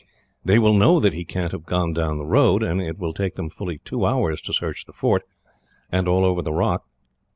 [0.43, 3.35] They will know that he can't have gone down the road, and it will take
[3.35, 5.21] them fully two hours to search the fort,
[5.91, 6.87] and all over the rock.